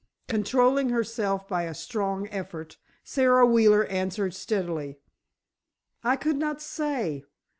Controlling 0.27 0.89
herself 0.89 1.47
by 1.47 1.61
a 1.61 1.75
strong 1.75 2.27
effort, 2.29 2.79
Sara 3.03 3.45
Wheeler 3.45 3.85
answered 3.85 4.33
steadily, 4.33 4.97
"I 6.03 6.15
could 6.15 6.37
not 6.37 6.59
say. 6.59 7.23